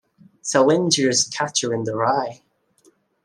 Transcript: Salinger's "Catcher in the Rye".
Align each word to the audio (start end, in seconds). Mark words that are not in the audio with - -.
Salinger's 0.41 1.25
"Catcher 1.25 1.75
in 1.75 1.83
the 1.83 1.95
Rye". 1.95 2.41